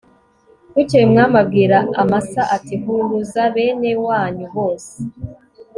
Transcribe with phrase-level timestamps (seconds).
[0.73, 4.95] bukeye umwami abwira amasa ati “huruza beneewnyu bose